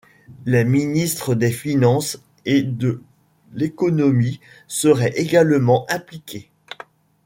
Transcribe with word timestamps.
Les 0.47 0.63
ministres 0.65 1.35
des 1.35 1.51
Finances 1.51 2.17
et 2.45 2.63
de 2.63 3.03
l’Économie 3.53 4.39
seraient 4.67 5.13
également 5.15 5.85
impliqués. 5.91 6.49